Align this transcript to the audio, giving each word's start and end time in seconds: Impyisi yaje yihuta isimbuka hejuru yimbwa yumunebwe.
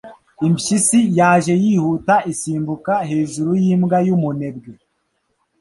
Impyisi 0.47 0.99
yaje 1.17 1.53
yihuta 1.63 2.15
isimbuka 2.31 2.93
hejuru 3.09 3.51
yimbwa 3.63 3.97
yumunebwe. 4.07 4.71